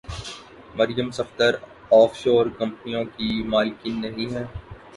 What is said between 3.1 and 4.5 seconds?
کی مالکن نہیں ہیں؟